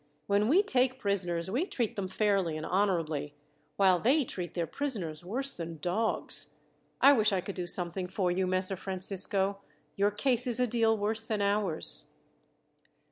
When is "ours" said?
11.39-12.05